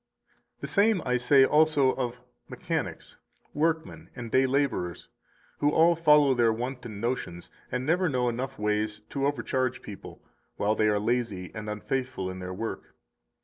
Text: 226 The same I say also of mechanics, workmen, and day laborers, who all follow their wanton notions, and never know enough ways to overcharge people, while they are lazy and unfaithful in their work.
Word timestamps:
226 0.61 0.61
The 0.61 0.81
same 0.81 1.01
I 1.13 1.17
say 1.17 1.45
also 1.45 1.91
of 1.93 2.21
mechanics, 2.49 3.17
workmen, 3.53 4.09
and 4.15 4.31
day 4.31 4.47
laborers, 4.47 5.09
who 5.59 5.69
all 5.69 5.95
follow 5.95 6.33
their 6.33 6.51
wanton 6.51 6.99
notions, 6.99 7.51
and 7.71 7.85
never 7.85 8.09
know 8.09 8.27
enough 8.27 8.57
ways 8.57 8.97
to 9.11 9.27
overcharge 9.27 9.83
people, 9.83 10.19
while 10.55 10.73
they 10.73 10.87
are 10.87 10.97
lazy 10.97 11.51
and 11.53 11.69
unfaithful 11.69 12.31
in 12.31 12.39
their 12.39 12.51
work. 12.51 12.95